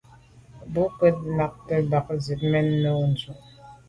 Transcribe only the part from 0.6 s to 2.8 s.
Bo nke ntagte mba zit mèn